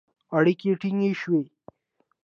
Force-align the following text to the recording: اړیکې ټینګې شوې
اړیکې 0.37 0.71
ټینګې 0.81 1.11
شوې 1.21 1.41